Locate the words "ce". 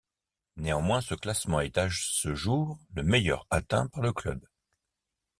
0.99-1.13, 1.91-2.33